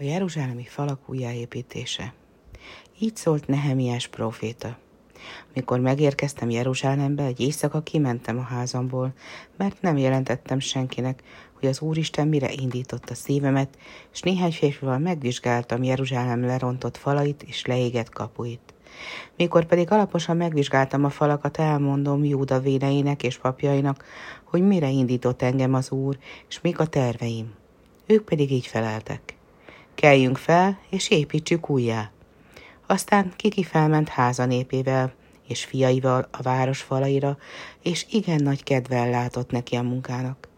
A 0.00 0.02
jeruzsálemi 0.02 0.64
falak 0.64 1.00
újjáépítése. 1.06 2.12
Így 2.98 3.16
szólt 3.16 3.46
Nehemiás 3.46 4.08
próféta. 4.08 4.76
Mikor 5.54 5.80
megérkeztem 5.80 6.50
Jeruzsálembe, 6.50 7.24
egy 7.24 7.40
éjszaka 7.40 7.82
kimentem 7.82 8.38
a 8.38 8.42
házamból, 8.42 9.12
mert 9.56 9.82
nem 9.82 9.96
jelentettem 9.96 10.58
senkinek, 10.58 11.22
hogy 11.58 11.68
az 11.68 11.80
Úristen 11.80 12.28
mire 12.28 12.52
indította 12.52 13.14
szívemet, 13.14 13.78
és 14.12 14.20
néhány 14.20 14.52
férfival 14.52 14.98
megvizsgáltam 14.98 15.82
Jeruzsálem 15.82 16.44
lerontott 16.44 16.96
falait 16.96 17.42
és 17.42 17.66
leégett 17.66 18.08
kapuit. 18.08 18.74
Mikor 19.36 19.64
pedig 19.64 19.90
alaposan 19.90 20.36
megvizsgáltam 20.36 21.04
a 21.04 21.10
falakat, 21.10 21.58
elmondom 21.58 22.24
Júda 22.24 22.60
véneinek 22.60 23.22
és 23.22 23.38
papjainak, 23.38 24.04
hogy 24.44 24.62
mire 24.62 24.88
indított 24.88 25.42
engem 25.42 25.74
az 25.74 25.90
Úr, 25.90 26.18
és 26.48 26.60
mik 26.60 26.78
a 26.78 26.86
terveim. 26.86 27.54
Ők 28.06 28.24
pedig 28.24 28.52
így 28.52 28.66
feleltek 28.66 29.38
keljünk 30.00 30.36
fel, 30.36 30.78
és 30.90 31.10
építsük 31.10 31.70
újjá. 31.70 32.10
Aztán 32.86 33.32
Kiki 33.36 33.62
felment 33.62 34.08
háza 34.08 34.44
népével, 34.44 35.12
és 35.48 35.64
fiaival 35.64 36.28
a 36.30 36.42
város 36.42 36.80
falaira, 36.80 37.36
és 37.82 38.06
igen 38.10 38.42
nagy 38.42 38.62
kedvel 38.62 39.10
látott 39.10 39.50
neki 39.50 39.76
a 39.76 39.82
munkának. 39.82 40.48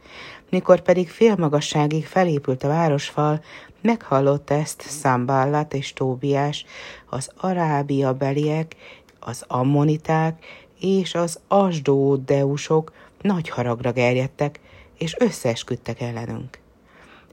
Mikor 0.50 0.80
pedig 0.80 1.10
félmagasságig 1.10 2.06
felépült 2.06 2.64
a 2.64 2.68
városfal, 2.68 3.42
meghallotta 3.80 4.54
ezt 4.54 4.80
Szamballat 4.80 5.74
és 5.74 5.92
Tóbiás, 5.92 6.64
az 7.06 7.30
arábia 7.36 8.12
beliek, 8.12 8.76
az 9.20 9.44
ammoniták 9.46 10.44
és 10.80 11.14
az 11.14 11.40
asdódeusok 11.48 12.92
nagy 13.20 13.48
haragra 13.48 13.92
gerjedtek, 13.92 14.60
és 14.98 15.16
összeesküdtek 15.18 16.00
ellenünk. 16.00 16.61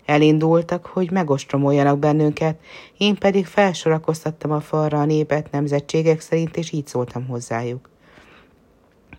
Elindultak, 0.09 0.86
hogy 0.86 1.12
megostromoljanak 1.12 1.99
bennünket, 1.99 2.59
én 2.98 3.16
pedig 3.16 3.45
felsorakoztattam 3.45 4.52
a 4.52 4.59
falra 4.59 5.00
a 5.00 5.06
népet 5.06 5.52
nemzetségek 5.52 6.20
szerint, 6.20 6.58
és 6.58 6.72
így 6.72 6.88
szóltam 6.88 7.28
hozzájuk. 7.28 7.89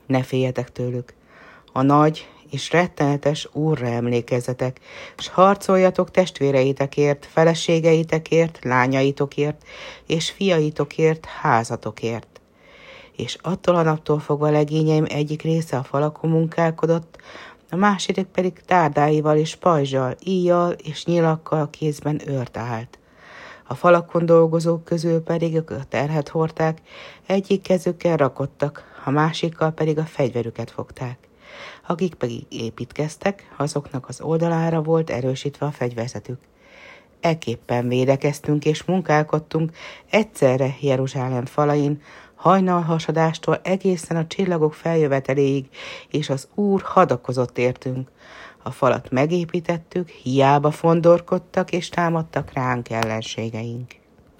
Ne 0.07 0.23
féljetek 0.23 0.73
tőlük. 0.73 1.15
A 1.73 1.83
nagy 1.83 2.29
és 2.51 2.73
rettenetes 2.73 3.49
úrra 3.53 3.87
emlékezzetek, 3.87 4.81
s 5.17 5.29
harcoljatok 5.29 6.11
testvéreitekért, 6.11 7.27
feleségeitekért, 7.27 8.59
lányaitokért, 8.63 9.63
és 10.07 10.31
fiaitokért, 10.31 11.25
házatokért. 11.25 12.41
És 13.17 13.37
attól 13.41 13.75
a 13.75 13.83
naptól 13.83 14.19
fogva 14.19 14.51
legényeim 14.51 15.07
egyik 15.09 15.43
része 15.43 15.77
a 15.77 15.83
falakon 15.83 16.31
munkálkodott, 16.31 17.19
a 17.71 17.77
második 17.77 18.27
pedig 18.27 18.61
tárdáival 18.67 19.37
és 19.37 19.57
pajzsal, 19.57 20.17
íjjal 20.25 20.71
és 20.73 21.05
nyilakkal 21.05 21.71
kézben 21.71 22.21
őrt 22.27 22.57
állt. 22.57 22.99
A 23.67 23.75
falakon 23.75 24.27
dolgozók 24.27 24.85
közül 24.85 25.23
pedig 25.23 25.57
a 25.57 25.85
terhet 25.89 26.29
hordták, 26.29 26.79
egyik 27.27 27.63
kezükkel 27.63 28.17
rakottak, 28.17 28.85
a 29.05 29.11
másikkal 29.11 29.71
pedig 29.71 29.99
a 29.99 30.05
fegyverüket 30.05 30.71
fogták. 30.71 31.19
Akik 31.87 32.15
pedig 32.15 32.47
építkeztek, 32.49 33.55
azoknak 33.57 34.09
az 34.09 34.21
oldalára 34.21 34.83
volt 34.83 35.11
erősítve 35.11 35.67
a 35.67 35.71
fegyverzetük. 35.71 36.39
Ekképpen 37.21 37.89
védekeztünk 37.89 38.65
és 38.65 38.85
munkálkodtunk 38.85 39.73
egyszerre 40.11 40.77
Jeruzsálem 40.81 41.45
falain, 41.45 42.03
hajnalhasadástól 42.41 43.61
egészen 43.63 44.17
a 44.17 44.27
csillagok 44.27 44.75
feljöveteléig, 44.75 45.69
és 46.09 46.31
az 46.31 46.49
Úr 46.55 46.83
hadakozott 46.83 47.59
értünk. 47.59 48.11
A 48.63 48.71
falat 48.71 49.11
megépítettük, 49.11 50.09
hiába 50.09 50.71
fondorkodtak 50.71 51.73
és 51.73 51.89
támadtak 51.89 52.53
ránk 52.53 52.91
ellenségeink. 52.91 53.91